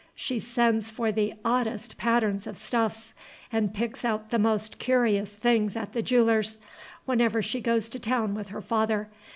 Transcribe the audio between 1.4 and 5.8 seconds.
oddest patterns of stuffs, and picks out the most curious things